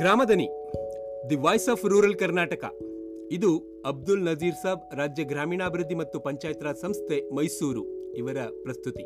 Gramadani 0.00 0.48
the 1.30 1.36
voice 1.36 1.68
of 1.68 1.84
rural 1.84 2.14
Karnataka. 2.14 2.64
ಇದು 3.32 3.82
ಅಬ್ದುಲ್ 3.86 4.24
ನಜೀರ್ 4.24 4.54
ಸಾಬ್ 4.54 4.94
ರಾಜ್ಯ 4.94 5.24
ಗ್ರಾಮೀಣಾಭಿವೃದ್ಧಿ 5.24 5.94
ಮತ್ತು 5.94 6.20
ಪಂಚಾಯತ್ 6.20 6.62
ರಾಜ್ 6.62 6.78
ಸಂಸ್ಥೆ 6.78 7.34
ಮೈಸೂರು. 7.34 8.12
ಇವರ 8.14 8.36
ಪ್ರಸ್ತುತಿ. 8.62 9.02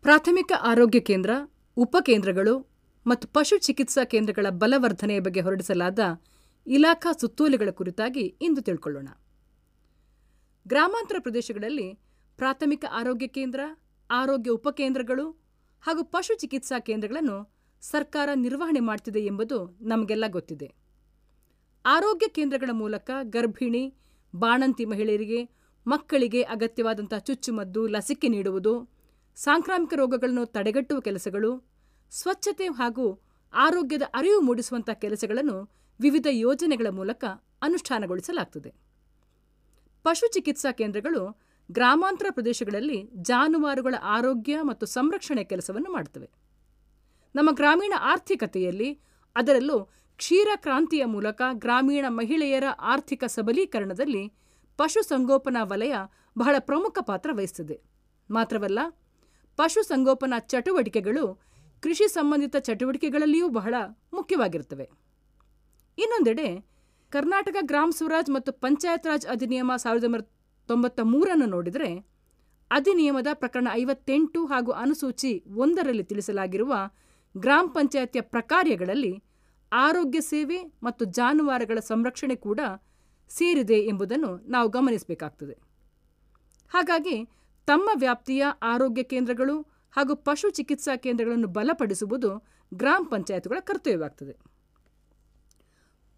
ಪ್ರಾಥಮಿಕ 0.00 0.52
ಆರೋಗ್ಯ 0.62 1.00
ಕೇಂದ್ರ 1.00 1.30
ಉಪಕೇಂದ್ರಗಳು 1.76 2.70
ಮತ್ತು 3.06 3.28
ಪಶು 3.28 3.58
ಚಿಕಿತ್ಸಾ 3.58 4.04
ಕೇಂದ್ರಗಳ 4.04 4.46
ಬಲವರ್ಧನೆಯ 4.50 5.20
ಬಗ್ಗೆ 5.20 5.40
ಹೊರಡಿಸಲಾದ 5.40 5.98
ಇಲಾಖಾ 6.66 7.12
ಸುತ್ತೋಲೆಗಳ 7.12 7.70
ಕುರಿತಾಗಿ 7.70 8.20
ಇಂದು 8.20 8.62
ತಿಳ್ಕೊಳ್ಳೋಣ. 8.62 9.08
ಗ್ರಾಮಾಂತರ 10.68 11.16
ಪ್ರದೇಶಗಳಲ್ಲಿ 11.20 11.98
ಪ್ರಾಥಮಿಕ 12.36 12.84
ಆರೋಗ್ಯ 12.92 13.26
ಕೇಂದ್ರ, 13.26 13.60
ಆರೋಗ್ಯ 14.10 14.50
ಉಪಕೇಂದ್ರಗಳು 14.50 15.41
ಹಾಗೂ 15.82 16.04
ಪಶು 16.04 16.38
ಚಿಕಿತ್ಸಾ 16.38 16.78
ಕೇಂದ್ರಗಳನ್ನು 16.78 17.54
ಸರ್ಕಾರ 17.80 18.28
ನಿರ್ವಹಣೆ 18.34 18.80
ಮಾಡ್ತಿದೆ 18.80 19.20
ಎಂಬುದು 19.20 19.78
ನಮಗೆಲ್ಲ 19.80 20.24
ಗೊತ್ತಿದೆ. 20.28 20.74
ಆರೋಗ್ಯ 21.86 22.28
ಕೇಂದ್ರಗಳ 22.28 22.70
ಮೂಲಕ 22.72 23.10
ಗರ್ಭಿಣಿ, 23.22 23.94
ಬಾಣಂತಿ 24.36 24.84
ಮಹಿಳೆಯರಿಗೆ, 24.84 25.48
ಮಕ್ಕಳಿಗೆ 25.86 26.42
ಅಗತ್ಯವಾದಂಥ 26.42 27.14
ಚುಚ್ಚುಮದ್ದು, 27.14 27.86
ಲಸಿಕೆ 27.86 28.28
ನೀಡುವುದು, 28.28 28.90
ಸಾಂಕ್ರಾಮಿಕ 29.36 29.94
ರೋಗಗಳನ್ನು 29.94 30.46
ತಡೆಗಟ್ಟುವ 30.46 31.00
ಕೆಲಸಗಳು, 31.00 31.64
ಸ್ವಚ್ಛತೆ 32.10 32.66
ಹಾಗೂ 32.66 33.20
ಆರೋಗ್ಯದ 33.52 34.02
ಅರಿವು 34.14 34.40
ಮೂಡಿಸುವಂಥ 34.40 34.90
ಕೆಲಸಗಳನ್ನು 34.90 35.56
ವಿವಿಧ 36.00 36.26
ಯೋಜನೆಗಳ 36.30 36.86
ಮೂಲಕ 36.90 37.24
ಅನುಷ್ಠಾನಗೊಳಿಸಲಾಗ್ತದೆ. 37.62 38.74
ಪಶು 40.02 40.32
ಚಿಕಿತ್ಸಾ 40.32 40.72
ಕೇಂದ್ರಗಳು 40.72 41.51
ಗ್ರಾಮಾಂತರ 41.72 42.26
ಪ್ರದೇಶಗಳಲ್ಲಿ 42.30 43.10
ಜಾನುವಾರುಗಳ 43.16 43.94
ಆರೋಗ್ಯ 44.02 44.62
ಮತ್ತು 44.62 44.86
ಸಂರಕ್ಷಣೆ 44.86 45.44
ಕೆಲಸವನ್ನು 45.44 45.92
ಮಾಡುತ್ತವೆ. 45.92 46.30
ನಮ್ಮ 47.34 47.50
ಗ್ರಾಮೀಣ 47.52 47.92
ಆರ್ಥಿಕತೆಯಲ್ಲಿ 48.00 49.00
ಅದರಲ್ಲೂ 49.36 49.84
ಕ್ಷೀರ 50.16 50.48
ಕ್ರಾಂತಿಯ 50.56 51.04
ಮೂಲಕ 51.04 51.42
ಗ್ರಾಮೀಣ 51.52 52.04
ಮಹಿಳೆಯರ 52.08 52.64
ಆರ್ಥಿಕ 52.80 53.24
ಸಬಲೀಕರಣದಲ್ಲಿ 53.24 54.32
ಪಶುಸಂಗೋಪನಾ 54.76 55.64
ವಲಯ 55.64 55.94
ಬಹಳ 56.38 56.56
ಪ್ರಮುಖ 56.58 56.98
ಪಾತ್ರ 57.00 57.30
ವಹಿಸುತ್ತದೆ. 57.32 57.80
ಮಾತ್ರವಲ್ಲ 58.30 58.78
ಪಶುಸಂಗೋಪನಾ 59.56 60.38
ಚಟುವಟಿಕೆಗಳು 60.38 61.24
ಕೃಷಿ 61.82 62.08
ಸಂಬಂಧಿತ 62.08 62.56
ಚಟುವಟಿಕೆಗಳಲ್ಲಿಯೂ 62.56 63.48
ಬಹಳ 63.48 63.74
ಮುಖ್ಯವಾಗಿರುತ್ತವೆ. 64.12 64.90
ಇನ್ನೊಂದೆಡೆ 65.98 66.60
ಕರ್ನಾಟಕ 67.10 67.56
ಗ್ರಾಮ 67.60 67.90
ಸ್ವರಾಜ್ 67.96 68.30
ಮತ್ತು 68.30 68.52
ಪಂಚಾಯತ್ 68.52 69.06
ರಾಜ್ 69.06 69.26
ಅಧಿನಿಯಮ 69.26 69.72
ಸಾವಿರದ 69.76 70.04
ತೊಂಬತ್ತ 70.66 71.00
ಮೂರನ್ನು 71.02 71.46
ನೋಡಿದರೆ 71.46 72.12
ಅಧಿನಿಯಮದ 72.70 73.26
ಪ್ರಕರಣ 73.32 73.68
ಐವತ್ತೆಂಟು 73.72 74.46
ಹಾಗೂ 74.46 74.72
ಅನುಸೂಚಿ 74.72 75.44
ಒಂದರಲ್ಲಿ 75.46 76.04
ತಿಳಿಸಲಾಗಿರುವ 76.04 76.74
ಗ್ರಾಮ 77.36 77.66
ಪಂಚಾಯತಿಯ 77.74 78.20
ಪ್ರಕಾರ್ಯಗಳಲ್ಲಿ 78.20 79.24
ಆರೋಗ್ಯ 79.72 80.20
ಸೇವೆ 80.20 80.58
ಮತ್ತು 80.82 81.04
ಜಾನುವಾರುಗಳ 81.04 81.78
ಸಂರಕ್ಷಣೆ 81.78 82.36
ಕೂಡ 82.36 82.60
ಸೇರಿದೆ 83.28 83.78
ಎಂಬುದನ್ನು 83.78 84.36
ನಾವು 84.36 84.68
ಗಮನಿಸಬೇಕಾಗ್ತದೆ. 84.68 85.52
ಹಾಗಾಗಿ 86.68 87.28
ತಮ್ಮ 87.66 87.90
ವ್ಯಾಪ್ತಿಯ 87.94 88.46
ಆರೋಗ್ಯ 88.62 89.02
ಕೇಂದ್ರಗಳು 89.02 89.60
ಹಾಗೂ 89.92 90.16
ಪಶು 90.16 90.50
ಚಿಕಿತ್ಸಾ 90.50 90.96
ಕೇಂದ್ರಗಳನ್ನು 90.96 91.48
ಬಲಪಡಿಸುವುದು 91.48 92.46
ಗ್ರಾಮ 92.74 93.06
ಪಂಚಾಯತ್ಗಳ 93.10 93.56
ಕರ್ತವ್ಯವಾಗ್ತದೆ. 93.60 94.32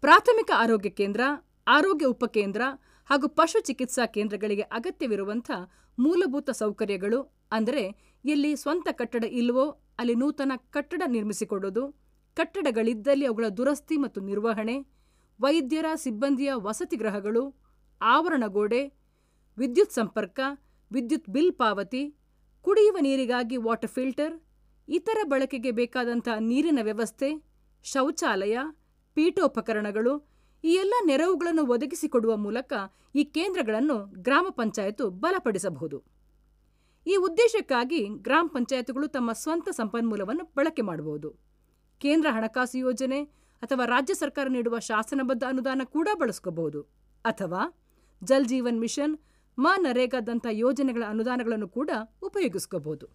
ಪ್ರಾಥಮಿಕ 0.01 0.51
ಆರೋಗ್ಯ 0.57 0.89
ಕೇಂದ್ರ, 0.89 1.21
ಆರೋಗ್ಯ 1.67 2.05
ಉಪಕೇಂದ್ರ 2.05 2.61
ಹಾಗೂ 3.09 3.27
ಪಶು 3.37 3.59
ಚಿಕಿತ್ಸಾ 3.59 4.05
ಕೇಂದ್ರಗಳಿಗೆ 4.15 4.65
ಅಗತ್ಯವಿರುವಂಥ 4.77 5.49
ಮೂಲಭೂತ 5.97 6.49
ಸೌಕರ್ಯಗಳು, 6.61 7.19
ಅಂದರೆ 7.51 7.83
ಎಲ್ಲಿ 8.25 8.51
ಸ್ವಂತ 8.55 8.87
ಕಟ್ಟಡ 8.91 9.23
ಇಲ್ಲವೋ 9.39 9.65
ಅಲ್ಲಿ 9.99 10.15
ನೂತನ 10.15 10.53
ಕಟ್ಟಡ 10.75 11.03
ನಿರ್ಮಿಸಿಕೊಡೋದು 11.07 11.83
ಕಟ್ಟಡಗಳಿದ್ದಲ್ಲಿ 12.37 13.25
ಅವುಗಳ 13.25 13.47
ದುರಸ್ತಿ 13.59 13.97
ಮತ್ತು 13.97 14.21
ನಿರ್ವಹಣೆ, 14.21 14.75
ವೈದ್ಯರ 15.39 15.87
ಸಿಬ್ಬಂದಿಯ 15.95 16.51
ವಸತಿ 16.67 16.95
ಗೃಹಗಳು 16.95 17.43
ಆವರಣ 18.01 18.43
ಗೋಡೆ 18.47 18.81
ವಿದ್ಯುತ್ 19.57 19.97
ಸಂಪರ್ಕ, 19.99 20.39
ವಿದ್ಯುತ್ 20.91 21.29
ಬಿಲ್ 21.29 21.53
ಪಾವತಿ, 21.53 22.03
ಕುಡಿಯುವ 22.65 22.97
ನೀರಿಗಾಗಿ 22.99 23.57
ವಾಟರ್ 23.57 23.93
ಫಿಲ್ಟರ್, 23.95 24.33
ಇತರ 24.87 25.17
ಬಳಕೆಗೆ 25.25 25.71
ಬೇಕಾದಂಥ 25.71 26.27
ನೀರಿನ 26.49 26.79
ವ್ಯವಸ್ಥೆ, 26.83 27.29
ಶೌಚಾಲಯ, 27.85 28.57
ಪೀಠೋಪಕರಣಗಳು 29.17 30.13
ಈ 30.65 30.73
ಎಲ್ಲ 30.73 30.93
ನೆರವುಗಳನ್ನು 31.05 31.65
ಒದಗಿಸಿಕೊಡುವ 31.65 32.37
ಮೂಲಕ 32.37 32.73
ಈ 33.15 33.23
ಕೇಂದ್ರಗಳನ್ನು 33.23 34.05
ಗ್ರಾಮ 34.21 34.47
ಪಂಚಾಯತು 34.49 35.09
ಬಲಪಡಿಸಬಹುದು. 35.09 36.03
ಈ 37.07 37.15
ಉದ್ದೇಶಕ್ಕಾಗಿ 37.15 38.07
ಗ್ರಾಮ 38.07 38.47
ಪಂಚಾಯತ್ಗಳು 38.53 39.07
ತಮ್ಮ 39.07 39.31
ಸ್ವಂತ 39.31 39.69
ಸಂಪನ್ಮೂಲವನ್ನು 39.69 40.45
ಬಳಕೆ 40.55 40.81
ಮಾಡಬಹುದು. 40.81 41.29
ಕೇಂದ್ರ 41.99 42.27
ಹಣಕಾಸು 42.31 42.77
ಯೋಜನೆ 42.77 43.23
ಅಥವಾ 43.61 43.85
ರಾಜ್ಯ 43.85 44.13
ಸರ್ಕಾರ 44.13 44.47
ನೀಡುವ 44.47 44.79
ಶಾಸನಬದ್ಧ 44.79 45.43
ಅನುದಾನ 45.47 45.81
ಕೂಡ 45.85 46.07
ಬಳಸ್ಕೋಬಹುದು. 46.17 46.81
ಅಥವಾ 47.25 47.61
ಜಲ್ 48.23 48.45
ಜೀವನ್ 48.45 48.79
ಮಿಷನ್, 48.79 49.19
ಮ 49.57 49.67
ನರೇಗಾದಂಥ 49.77 50.45
ಯೋಜನೆಗಳ 50.51 51.03
ಅನುದಾನಗಳನ್ನು 51.07 51.69
ಕೂಡ 51.69 51.89
ಉಪಯೋಗಿಸ್ಕೋಬಹುದು. 52.23 53.05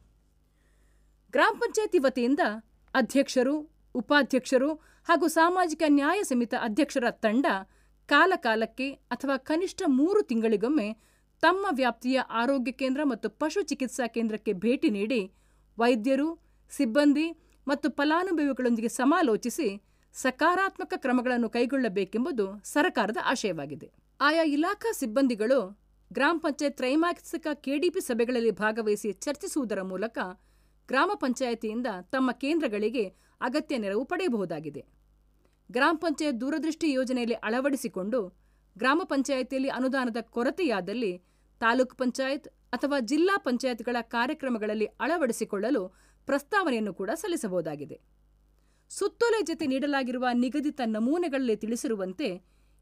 ಗ್ರಾಮ 1.30 1.54
ಪಂಚಾಯತಿ 1.58 1.98
ವತಿಯಿಂದ 1.98 2.40
ಅಧ್ಯಕ್ಷರು 2.94 3.79
ಉಪಾಧ್ಯಕ್ಷರು 3.94 4.70
ಹಾಗೂ 5.08 5.26
ಸಾಮಾಜಿಕ 5.28 5.82
ನ್ಯಾಯ 5.88 6.22
ಸಮಿತಿ 6.22 6.56
ಅಧ್ಯಕ್ಷರ 6.56 7.10
ತಂಡ 7.10 7.46
ಕಾಲಕಾಲಕ್ಕೆ 8.08 8.90
ಅಥವಾ 8.92 9.36
ಕನಿಷ್ಠ 9.36 9.82
ಮೂರು 9.86 10.22
ತಿಂಗಳಿಗೊಮ್ಮೆ 10.22 10.88
ತಮ್ಮ 11.42 11.66
ವ್ಯಾಪ್ತಿಯ 11.70 12.20
ಆರೋಗ್ಯ 12.30 12.72
ಕೇಂದ್ರ 12.72 13.00
ಮತ್ತು 13.04 13.30
ಪಶು 13.30 13.62
ಚಿಕಿತ್ಸಾ 13.62 14.06
ಕೇಂದ್ರಕ್ಕೆ 14.06 14.52
ಭೇಟಿ 14.52 14.90
ನೀಡಿ 14.90 15.20
ವೈದ್ಯರು, 15.78 16.28
ಸಿಬ್ಬಂದಿ 16.70 17.28
ಮತ್ತು 17.66 17.90
ಫಲಾನುಭವಿಗಳೊಂದಿಗೆ 17.90 18.88
ಸಮಾಲೋಚಿಸಿ 18.88 19.68
ಸಕಾರಾತ್ಮಕ 20.14 20.92
ಕ್ರಮಗಳನ್ನು 20.96 21.48
ಕೈಗೊಳ್ಳಬೇಕೆಂಬುದು 21.50 22.64
ಸರ್ಕಾರದ 22.64 23.16
ಆಶಯವಾಗಿದೆ. 23.24 23.88
ಆಯಾ 24.20 24.42
ಇಲಾಖಾ 24.42 24.92
ಸಿಬ್ಬಂದಿಗಳು 24.92 25.80
ಗ್ರಾಮ 26.12 26.38
ಪಂಚಾಯತ್ 26.42 26.76
ತ್ರೈಮಾಸಿಕ 26.76 27.46
ಕೆಡಿಪಿ 27.54 28.00
ಸಭೆಗಳಲ್ಲಿ 28.00 28.50
ಭಾಗವಹಿಸಿ 28.50 29.12
ಚರ್ಚಿಸುವುದರ 29.12 29.82
ಮೂಲಕ 29.82 30.18
ಗ್ರಾಮ 30.88 31.10
ಪಂಚಾಯತಿಯಿಂದ 31.14 31.86
ತಮ್ಮ 32.10 32.30
ಕೇಂದ್ರಗಳಿಗೆ 32.32 33.04
ಅಗತ್ಯ 33.40 33.78
ನೆರವು 33.78 34.04
ಪಡೆಯಬಹುದಾಗಿದೆ. 34.04 34.82
ಗ್ರಾಮ 35.70 35.96
ಪಂಚಾಯತ್ 36.00 36.40
ದೂರದೃಷ್ಟಿ 36.40 36.92
ಯೋಜನೆಯಲ್ಲಿ 36.92 37.34
ಅಳವಡಿಸಿಕೊಂಡು 37.34 38.20
ಗ್ರಾಮ 38.76 39.00
ಪಂಚಾಯಿತಿಯಲ್ಲಿ 39.04 39.68
ಅನುದಾನದ 39.68 40.16
ಕೊರತೆಯಾದಲ್ಲಿ 40.20 41.12
ತಾಲೂಕು 41.60 41.96
ಪಂಚಾಯತ್ 41.96 42.48
ಅಥವಾ 42.72 42.96
ಜಿಲ್ಲಾ 43.00 43.34
ಪಂಚಾಯತ್ಗಳ 43.38 43.96
ಕಾರ್ಯಕ್ರಮಗಳಲ್ಲಿ 44.00 44.86
ಅಳವಡಿಸಿಕೊಳ್ಳಲು 45.00 45.82
ಪ್ರಸ್ತಾವನೆಯನ್ನು 46.26 46.92
ಕೂಡ 46.94 47.10
ಸಲ್ಲಿಸಬಹುದಾಗಿದೆ. 47.14 47.96
ಸುತ್ತೋಲೆ 48.90 49.40
ಜೊತೆ 49.42 49.66
ನೀಡಲಾಗಿರುವ 49.66 50.26
ನಿಗದಿತ 50.32 50.80
ನಮೂನೆಗಳಲ್ಲಿ 50.86 51.56
ತಿಳಿಸಿರುವಂತೆ 51.56 52.28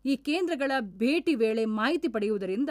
ಈ 0.05 0.17
ಕೇಂದ್ರಗಳ 0.17 0.73
ಭೇಟಿ 0.81 1.35
ವೇಳೆ 1.35 1.65
ಮಾಹಿತಿ 1.65 2.09
ಪಡೆಯುವುದರಿಂದ 2.09 2.71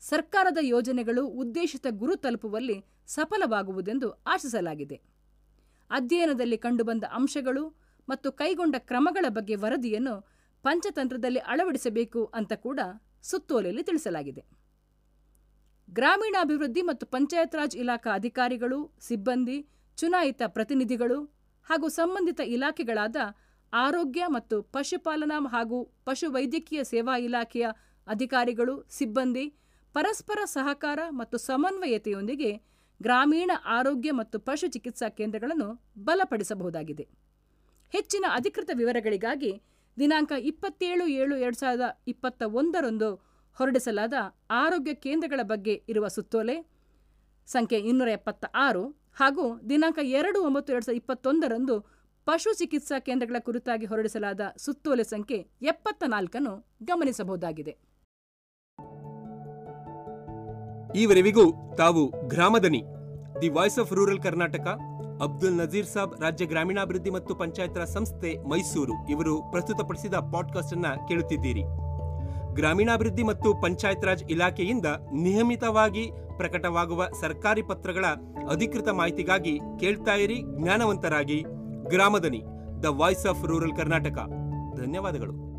ಸರ್ಕಾರದ 0.00 0.58
ಯೋಜನೆಗಳು 0.60 1.26
ಉದ್ದೇಶಿತ 1.26 1.86
ಗುರು 1.90 2.16
ತಲುಪುವಲ್ಲಿ 2.16 2.76
ಸಫಲವಾಗುವುದೆಂದು 3.06 4.10
ಆಶಿಸಲಾಗಿದೆ. 4.26 4.96
ಅಧ್ಯಯನದಲ್ಲಿ 5.90 6.58
ಕಂಡುಬಂದ 6.64 7.04
ಅಂಶಗಳು 7.18 7.64
ಮತ್ತು 8.08 8.32
ಕೈಗೊಂಡ 8.32 8.76
ಕ್ರಮಗಳ 8.90 9.26
ಬಗ್ಗೆ 9.28 9.56
ವರದಿಯನ್ನು 9.56 10.14
ಪಂಚತಂತ್ರದಲ್ಲಿ 10.64 11.40
ಅಳವಡಿಸಬೇಕು 11.52 12.22
ಅಂತ 12.38 12.52
ಕೂಡ 12.66 12.80
ಸುತ್ತೋಲೆಯಲ್ಲಿ 13.22 13.82
ತಿಳಿಸಲಾಗಿದೆ. 13.82 14.42
ಗ್ರಾಮೀಣಾಭಿವೃದ್ಧಿ 15.88 16.82
ಮತ್ತು 16.82 17.04
ಪಂಚಾಯತ್ 17.06 17.54
ರಾಜ್ 17.54 17.76
ಇಲಾಖಾ 17.76 18.10
ಅಧಿಕಾರಿಗಳು, 18.14 18.78
ಸಿಬ್ಬಂದಿ, 19.00 19.58
ಚುನಾಯಿತ 19.98 20.42
ಪ್ರತಿನಿಧಿಗಳು 20.46 21.18
ಹಾಗೂ 21.70 21.88
ಸಂಬಂಧಿತ 21.88 22.40
ಇಲಾಖೆಗಳಾದ 22.56 23.16
ಆರೋಗ್ಯ 23.72 24.22
ಮತ್ತು 24.26 24.62
ಪಶುಪಾಲನಾ 24.62 25.38
ಹಾಗೂ 25.54 25.78
ಪಶುವೈದ್ಯಕೀಯ 26.04 26.84
ಸೇವಾ 26.84 27.16
ಇಲಾಖೆಯ 27.16 27.66
ಅಧಿಕಾರಿಗಳು, 28.06 28.74
ಸಿಬ್ಬಂದಿ, 28.90 29.46
ಪರಸ್ಪರ 29.94 30.40
ಸಹಕಾರ 30.44 31.00
ಮತ್ತು 31.10 31.38
ಸಮನ್ವಯತೆಯೊಂದಿಗೆ 31.38 32.50
ಗ್ರಾಮೀಣ 33.00 33.50
ಆರೋಗ್ಯ 33.78 34.10
ಮತ್ತು 34.12 34.38
ಪಶು 34.38 34.66
ಚಿಕಿತ್ಸಾ 34.66 35.08
ಕೇಂದ್ರಗಳನ್ನು 35.08 35.68
ಬಲಪಡಿಸಬಹುದಾಗಿದೆ. 36.04 37.04
ಹೆಚ್ಚಿನ 37.94 38.24
ಅಧಿಕೃತ 38.38 38.70
ವಿವರಗಳಿಗಾಗಿ 38.74 39.52
ದಿನಾಂಕ 39.96 40.32
ಇಪ್ಪತ್ತೇಳು 40.50 41.06
ಏಳು 41.20 41.36
ಎರಡು 41.36 41.58
ಸಾವಿರದ 41.58 41.86
ಇಪ್ಪತ್ತ 42.08 42.42
ಒಂದರಂದು 42.60 43.08
ಹೊರಡಿಸಲಾದ 43.56 44.14
ಆರೋಗ್ಯ 44.50 44.92
ಕೇಂದ್ರಗಳ 44.94 45.40
ಬಗ್ಗೆ 45.42 45.74
ಇರುವ 45.88 46.06
ಸುತ್ತೋಲೆ, 46.06 46.56
ಸಂಖ್ಯೆ 47.48 47.78
ಇನ್ನೂರ 47.90 48.08
ಎಪ್ಪತ್ತ 48.08 48.44
ಆರು 48.66 48.84
ಹಾಗೂ 49.20 49.44
ದಿನಾಂಕ 49.70 49.98
ಎರಡು 50.18 50.38
ಒಂಬತ್ತು 50.48 50.72
ಎರಡು 50.72 50.86
ಸಾವಿರದ 50.86 51.00
ಇಪ್ಪತ್ತೊಂದರಂದು 51.02 51.76
ಪಶು 52.26 52.50
ಚಿಕಿತ್ಸಾ 52.58 52.98
ಕೇಂದ್ರಗಳ 52.98 53.38
ಕುರಿತಾಗಿ 53.38 53.86
ಹೊರಡಿಸಲಾದ 53.86 54.40
ಸುತ್ತೋಲೆ 54.56 55.04
ಸಂಖ್ಯೆ 55.04 55.38
ಎಪ್ಪತ್ತ 55.62 56.04
ನಾಲ್ಕನ್ನು 56.06 56.54
ಗಮನಿಸಬಹುದಾಗಿದೆ. 56.82 57.72
ಈವರೆವಿಗೂ 60.96 61.74
ತಾವು 61.76 62.28
Gramadani. 62.28 62.84
The 63.42 63.48
voice 63.48 63.78
of 63.78 63.92
rural 63.92 64.20
Karnataka, 64.20 64.66
Abdul 65.22 65.58
Nazeer 65.58 65.86
Sab 65.86 66.20
ರಾಜ್ಯ 66.20 66.46
ಗ್ರಾಮೀಣಾಭಿವೃದ್ಧಿ 66.46 67.10
ಮತ್ತು 67.10 67.34
ಪಂಚಾಯತ್ 67.34 67.78
ರಾಜ್ 67.78 67.90
ಸಂಸ್ಥೆ 67.90 68.48
ಮೈಸೂರು 68.48 69.08
ಇವರು 69.08 69.42
ಪ್ರಸ್ತುತಪಡಿಸಿದ 69.50 70.14
ಪಾಡ್ಕಾಸ್ಟ್ 70.14 70.74
ಅನ್ನ 70.74 70.86
ಕೇಳುತ್ತಿದ್ದೀರಿ. 71.08 71.62
ಗ್ರಾಮೀಣಾಭಿವೃದ್ಧಿ 72.54 73.22
ಮತ್ತು 73.22 73.54
ಪಂಚಾಯತ್ 73.54 74.04
ರಾಜ್ 74.04 74.24
ಇಲಾಖೆಯಿಂದ 74.30 74.86
ನಿಯಮಿತವಾಗಿ 75.12 76.10
ಪ್ರಕಟವಾಗುವ 76.36 77.08
ಸರ್ಕಾರಿ 77.20 77.62
ಪತ್ರಗಳ 77.62 78.04
ಅಧಿಕೃತ 78.50 78.88
ಮಾಹಿತಿಗಾಗಿ 78.88 79.60
ಕೇಳ್ತಾ 79.80 80.14
ಇರಿ, 80.14 80.42
ಜ್ಞಾನವಂತರಾಗಿ. 80.58 81.44
Gramadani, 81.88 82.42
the 82.82 82.84
voice 82.84 83.26
of 83.26 83.46
rural 83.46 83.76
Karnataka. 83.76 84.18
ಧನ್ಯವಾದಗಳು. 84.76 85.49